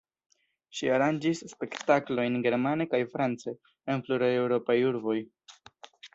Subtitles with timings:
[0.77, 3.55] Ŝi aranĝis spektaklojn germane kaj france
[3.95, 5.17] en pluraj eŭropaj urboj.